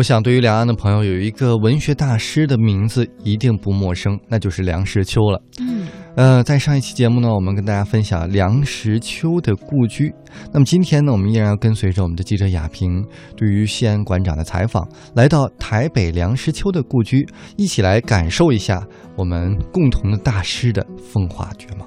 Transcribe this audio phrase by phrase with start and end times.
[0.00, 5.42] 我想，对于两岸的朋友，有一个文学大师的名字一定不陌生，那就是梁实秋了。
[5.58, 5.86] 嗯，
[6.16, 10.10] 呃，在上一期节目呢，我们跟大家分享梁实秋的故居。
[10.50, 13.04] 那么今天呢，我们依然要跟随着我们的记者亚平
[13.36, 17.28] 对于西安馆长的采访，来到台北梁实秋的故居，
[17.58, 18.82] 一起来感受一下
[19.16, 21.86] 我们共同的大师的风华绝貌。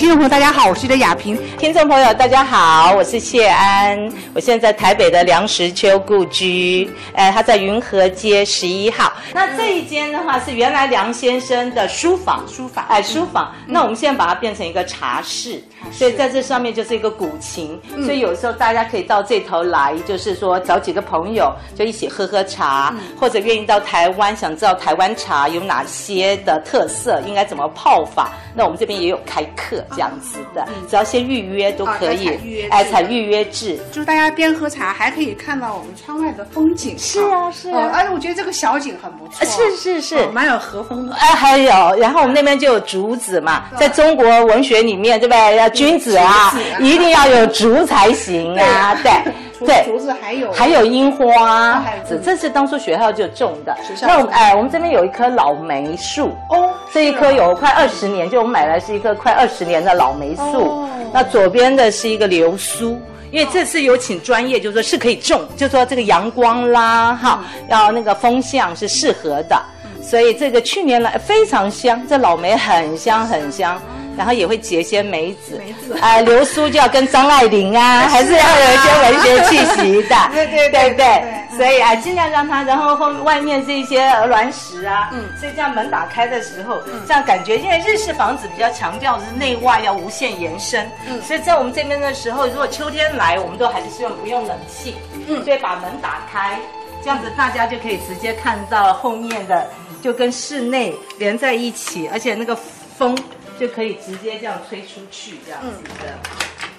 [0.00, 1.38] 听众朋友，大家好，我是的雅萍。
[1.58, 4.10] 听众朋友，大家好，我是谢安。
[4.32, 9.12] 我现在在台北的梁实秋故居，呃，他在云和街十一号。
[9.34, 13.54] 那这一间的话是原来梁先生的书房，书房，哎，书房。
[13.66, 17.78] 那我们现在把它变成一个茶室，所以在这上面就是一个古琴。
[18.02, 28.30] 所以有时候大家可以到这头来，就是说找几个朋友就一起喝喝茶，或者愿意到台湾想知道台湾茶有哪些的特色，应该怎么泡法。
[28.52, 36.98] 那我们这边也有开课这样子的，只要先预约都可以，哎，采预约制，就是大家边喝茶还可以看到我们窗外的风景。
[36.98, 41.14] 是啊，是啊，而且我觉得这个小景很不错，是是是，蛮有和风的。
[41.14, 45.56] 哎，还有，然后我们那边就有竹子嘛，在中国文学里面，对不对？
[45.56, 49.10] 要君子啊，一定要有竹才行啊，对。
[49.66, 50.50] 对，竹子还有。
[50.52, 53.76] 还有樱花，这这是当初学校就种的。
[54.00, 56.34] 那我们哎，我们这边有一棵老梅树。
[56.48, 60.88] 哦，这一棵有快二十年，就我们买来是一棵快二十年的老梅树。
[61.12, 69.60] 那左边的是一个流苏，因为这次有请专业，就是说是可以种，就说这个阳光啦，哈，要那个风向是适合的，
[70.02, 73.80] 所以这个去年来非常香，这老梅很香很香。
[74.16, 80.90] 然后也会结一些梅子，梅子，哎，流苏就要跟张爱玲啊， 还是要有一些文学气息的，对对 对？
[80.94, 81.22] 对，
[81.56, 94.96] 所以啊，尽量让它，然后后外面是一些鹅卵石啊，嗯，所以这样门打开的时候，这样感觉，因为日式房子比较强调是内外要无限延伸，嗯，所以在我们这边的时候，如果秋天来，我们都还是希望不用冷气，
[95.28, 96.58] 嗯，所以把门打开，
[97.02, 99.66] 这样子大家就可以直接看到后面的，
[100.02, 102.54] 就跟室内连在一起，而且那个
[102.96, 103.16] 风。
[103.58, 106.18] 就可以直接这样吹出去，这样子的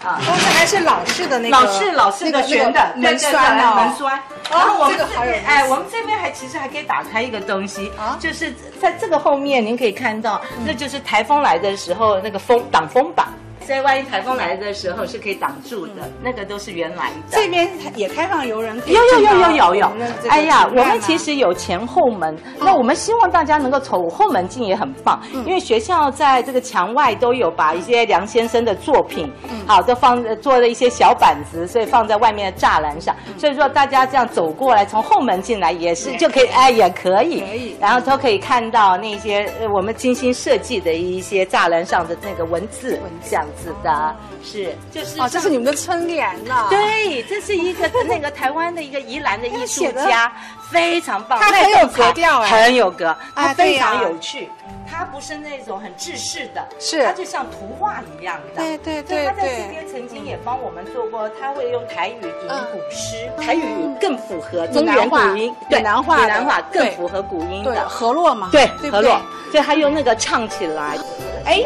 [0.04, 4.20] 啊，刚才还是老式的那个，老式老式的旋的门栓哦，门栓。
[4.50, 13.28] 然后我们这边，哎，我们这边还其实还可以打开一个东西啊，就是在这个后面，您可以看到，那就是台风来的时候那个风挡风板。
[13.72, 17.16] 所以万一台风来的时候是可以挡住的，那个都是原来的。
[17.30, 19.92] 这边也开放游人，有有有有有有。
[20.28, 29.32] 哎呀，我们其实有前后门，那我们希望大家能够从后门进也很棒，因为学校在这个墙外都有把一些梁先生的作品，
[29.66, 33.16] 好都放做了一些小板子，所以放在外面的栅栏上。
[33.38, 43.46] 所以说大家这样走过来，从后门进来也是就可以，哎也可以，可以，然后都可以看到那些我们精心设计的一些栅栏上的那个文字，这样。
[43.56, 46.68] 子的是，就是哦，这是你们的春联呢。
[46.70, 50.32] 对，这是一个那个台湾的一个宜兰的艺术家，
[50.72, 54.50] 非常棒，他很有格调哎，很有格，他非常有趣。
[54.94, 58.62] 他不是那种很制式的，是，他就像图画一样的。
[58.62, 63.64] 对对对他在这边曾经也帮我们做过，他会用台语吟古诗，台语
[64.02, 69.18] 更符合中原古音，对，闽南话，闽南话更符合古音的河洛嘛，对，河洛，
[69.50, 70.98] 所以他用那个唱起来。
[71.46, 71.64] 哎，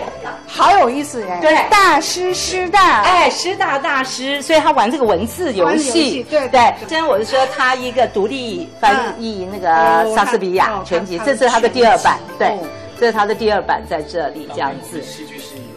[0.47, 1.38] 好有意思耶！
[1.41, 6.74] 对，大师师大，哎，师大大师，所以他玩这个文字游戏，对对。
[6.80, 12.58] 今天我是说他一个独立翻译那个莎士比亚全集，这是他的第二版，对，
[13.00, 15.02] 这是他的第二版在这里这样子。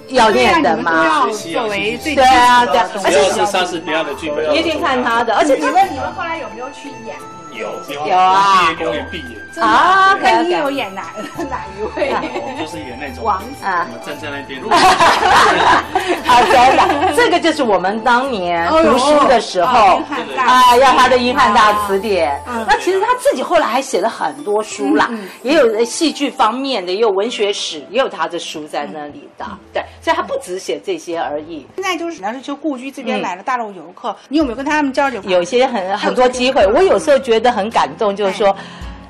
[0.08, 1.26] 要念的吗？
[1.52, 5.34] 作为最对啊，对，而且是莎士比亚的剧本，一定看他的。
[5.34, 7.14] 而且你们你们后来有没有去演？
[7.58, 9.38] 有有啊，毕业公演毕业。
[9.60, 11.02] 啊，那你有演哪
[11.50, 12.14] 哪一位？
[12.60, 14.62] 就是演那种王啊，站在那边。
[16.24, 20.00] 好，真的，这个就是我们当年读书的时候
[20.36, 22.40] 啊，要他的《英汉大词典》。
[22.68, 25.10] 那其实他自己后来还写了很多书啦，
[25.42, 29.44] 也有戏剧方面的，也有文学史，也有他的书在那里的。
[29.72, 31.66] 对，所以他不只写这些而已。
[31.74, 35.20] 现在就是梁实秋故居这边来了大陆游客，你有没有跟他们交流？
[35.24, 38.56] 有些很很多机会，我有时候觉得很感动，就是说。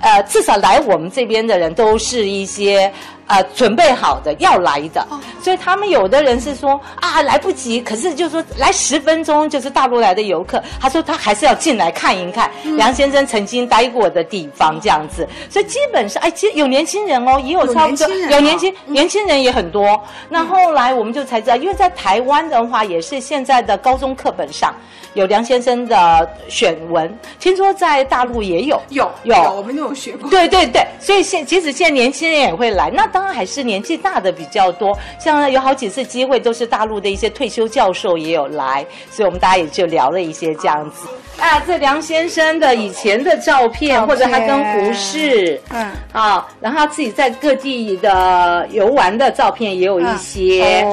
[0.00, 2.88] 呃，至少来我们这边的人都是一些
[3.28, 5.06] 呃准备好的要来的，
[5.40, 20.00] 所以他们有的人是说啊来不及，可是就说来十分钟就是大陆来的游客，他说他还是要进来看一看梁先生曾经待过的地方这样子，所以基本上哎，其实有年轻人哦，也有差不多有年轻年轻人也很多。
[20.28, 24.74] 那后来我们就才知道，因为在台湾的话，也是现在的高中课本上。
[25.14, 30.30] 有梁先生的选文，听说在大陆也有，有有，我们都有学过。
[30.30, 34.96] 对对对，所以现即使现在年轻人也会来，那当然还是年纪大的比较多。
[35.18, 41.08] 像有好几次机会，都是大陆的一些退休教授也有来，所以我们大家也就聊了一些这样子。
[41.38, 50.84] 啊，这梁先生的以前的照片，或者他跟胡适，嗯，啊，然后他自己在各地的游玩的照片也有一些，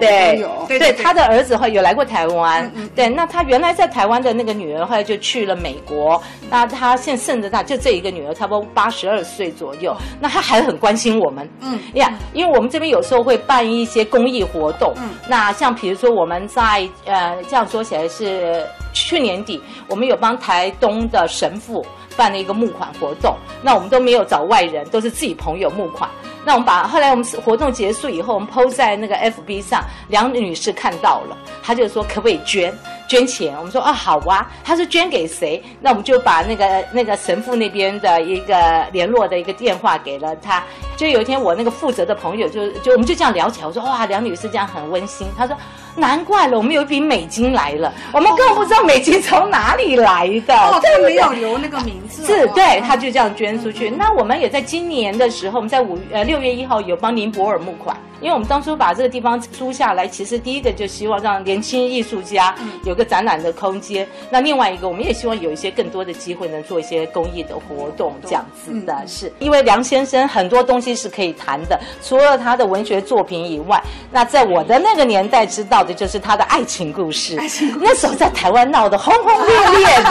[0.00, 3.72] 对，对，他的儿子会有来过台湾，对，那他原来。
[3.72, 21.84] 在台湾的那个女儿后来就去了美国，那他现在剩的大就这一个女儿，差不多八十二岁左右，那他还很关心我们，嗯呀，因为我们这边有时候会办一些公益活动，嗯，那像比如说我们在呃这样说起来是去年底，我们有帮台东的神父
[22.16, 26.08] 办了一个募款活动，那我们都没有找外人，都是自己朋友募款。
[26.44, 32.76] 那我们把后来我们活动结束以后，我们 PO 在那个 FB 上，梁女士看到了，她就说可不可以捐
[33.08, 33.54] 捐钱？
[33.56, 35.62] 我们说啊好啊，他说捐给谁？
[35.80, 40.62] 那我们就把那个那个神父那边的一个联络的一个电话给了他。
[40.96, 45.26] 就有一天我那个负责的朋友就就我们就这样聊起来，我说哇梁女士这样很温馨。
[45.36, 45.56] 他说
[45.96, 50.54] 难怪了，我们有一笔美金来了，我们根本不知道美金从哪里来的。
[50.54, 52.24] 哦，他没有留那个名字。
[52.24, 53.90] 是，对，他就这样捐出去。
[53.90, 56.42] 那我们也在今年的时候，我们在五呃六。
[56.42, 57.96] 月一号有帮林博尔募款。
[58.20, 62.52] 因为我们当初把这个地方租下来，其实第一个就希望让年轻艺术家
[62.84, 64.06] 有个展览的空间。
[64.30, 69.32] 那另外一个，我们也希望有一些更多的机会，能做一些公益的活动，这样子的是。
[69.38, 77.36] 因为梁先生很多东西是可以谈的，除了他的文学作品以外，那在我的那个年代知道的就是他的爱情故事。
[77.80, 80.10] 那时候在台湾闹得轰轰烈烈的，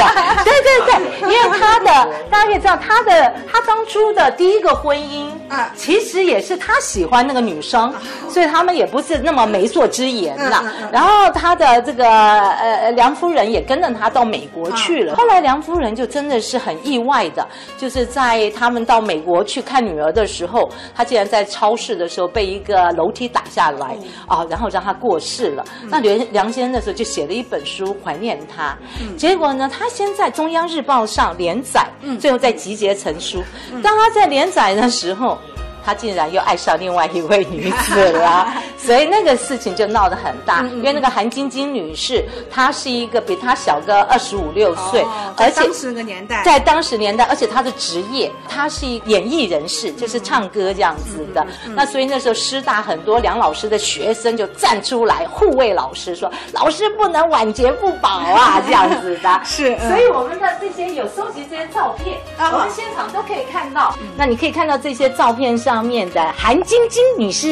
[0.85, 1.85] 对对对， 因为他的
[2.29, 7.93] 大家可以知道，他的他当初的第一个婚姻啊，其实也是他喜欢那个女生。
[8.29, 10.63] 所以他们也不是那么媒妁之言呐。
[10.89, 15.15] 然后他的这个呃梁夫人也跟着他到美国去了。
[15.15, 17.45] 后来梁夫人就真的是很意外的，
[17.77, 23.97] 就是在他们到美国去看女儿的时候，他竟然在超市的时候被一个楼梯打下来
[24.27, 25.65] 啊，然后让他过世了。
[25.89, 28.77] 那梁梁先生那时候就写了一本书怀念他。
[29.17, 31.87] 结果呢，他先在中央日报上连载，
[32.19, 33.43] 最后再集结成书。
[33.83, 35.37] 当他在连载的时候。
[35.83, 38.53] 他竟然又爱上另外一位女子了，
[38.85, 40.61] 所以那个事情就闹得很大。
[40.75, 45.03] 因为那个韩晶晶女士，她是一个比她小个二十五六岁，
[45.35, 51.45] 而且当时那个年代，在当时年代，而且她的职业，她是演艺人士，就是唱歌这样子的。
[51.75, 59.41] 那所以那时候师大很多梁老师的学生就站出来护卫老师，说老师不能晚节不保啊， 这样子的。
[59.43, 63.95] 是，所以我们的这些有收集这些照片，我们现场都可以看到。
[64.15, 65.71] 那你可以看到这些照片上。
[65.71, 67.47] 上面的韩晶晶女士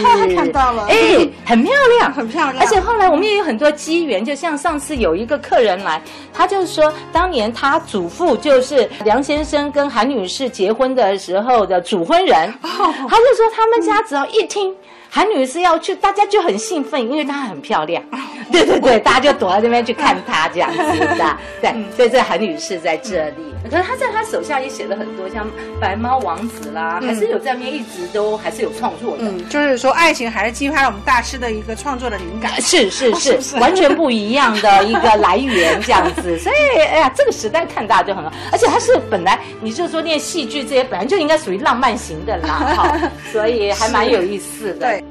[0.34, 2.64] 看到了，哎，很漂亮，很漂亮。
[2.64, 6.00] 而且后来我们也有很多机缘，就像上次有一个客人来，
[6.32, 14.74] 他就是说，当年他祖父就是梁先生跟韩女士结婚的时候的主婚人，他就说他们家只要一听。
[15.10, 18.02] 韩女士要去，大家就很兴奋，因为她很漂亮。
[18.52, 20.78] 对对对，大家就躲在那边去看她这样子
[21.16, 21.36] 的。
[21.62, 23.54] 对，所以这韩女士在这里。
[23.70, 25.46] 可是她在她手下也写了很多，像
[25.80, 29.22] 《白猫王子》啦，还是有在那边一直都还是有创作的。
[29.22, 32.50] 嗯，就是说爱情还是激发了我们大师的一个创作的灵感。
[32.60, 36.36] 是是 是，完全不一样的一个来源这样子。
[36.42, 44.86] 所以哎呀，这个时代看大就很好，而且他是本来你就说念戏剧这些，本来就应该属于浪漫型的啦，哈，所以还蛮有意思的。
[44.86, 45.04] 对。